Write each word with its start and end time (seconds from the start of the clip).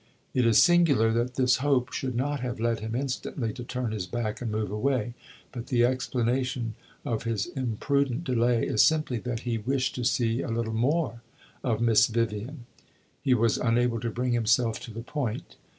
It 0.33 0.47
is 0.47 0.57
singular 0.59 1.13
that 1.13 1.35
this 1.35 1.57
hope 1.57 1.93
should 1.93 2.15
not 2.15 2.39
have 2.39 2.59
led 2.59 2.79
him 2.79 2.95
instantly 2.95 3.53
to 3.53 3.63
turn 3.63 3.91
his 3.91 4.07
back 4.07 4.41
and 4.41 4.49
move 4.51 4.71
away; 4.71 5.13
but 5.51 5.67
the 5.67 5.85
explanation 5.85 6.73
of 7.05 7.21
his 7.21 7.45
imprudent 7.45 8.23
delay 8.23 8.65
is 8.65 8.81
simply 8.81 9.19
that 9.19 9.41
he 9.41 9.59
wished 9.59 9.93
to 9.93 10.03
see 10.03 10.41
a 10.41 10.49
little 10.49 10.73
more 10.73 11.21
of 11.63 11.81
Miss 11.81 12.07
Vivian. 12.07 12.65
He 13.21 13.35
was 13.35 13.59
unable 13.59 13.99
to 13.99 14.09
bring 14.09 14.31
himself 14.31 14.79
to 14.85 14.91
the 14.91 15.03
point. 15.03 15.55